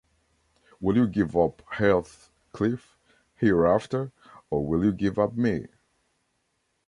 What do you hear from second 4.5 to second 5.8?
will you give up me?